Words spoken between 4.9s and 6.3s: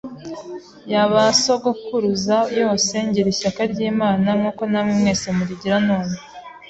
mwese murigira none.